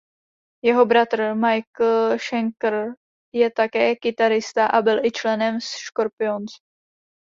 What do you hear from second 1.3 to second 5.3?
Michael Schenker je také kytarista a byl i